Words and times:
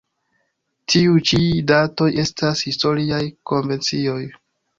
Tiuj 0.93 1.21
ĉi 1.31 1.41
datoj 1.73 2.07
estas 2.25 2.65
historiaj 2.69 3.21
konvencioj. 3.53 4.19